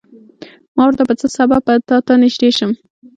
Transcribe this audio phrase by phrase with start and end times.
[0.75, 2.71] ما ورته په څه سبب به تاته نږدې شم.